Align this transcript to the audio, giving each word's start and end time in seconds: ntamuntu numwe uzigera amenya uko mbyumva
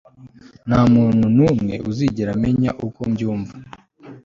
ntamuntu 0.67 1.25
numwe 1.35 1.75
uzigera 1.89 2.29
amenya 2.35 2.69
uko 2.87 2.99
mbyumva 3.11 3.53